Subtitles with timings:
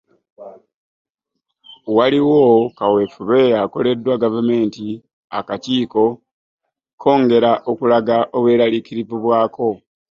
[1.97, 2.41] Waliwo
[2.77, 4.87] kaweefube akoleddwa Gavumenti,
[5.39, 6.03] Akakiiko
[7.01, 9.69] kongera okulaga obweraliikirivi bwako.